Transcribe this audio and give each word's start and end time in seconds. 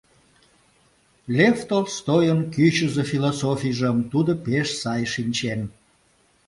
Лев 1.35 1.57
Толстойын 1.69 2.39
кӱчызӧ 2.53 3.03
философийжым 3.11 3.97
тудо 4.11 4.31
пеш 4.45 4.67
сай 4.81 5.01
шинчен. 5.13 5.61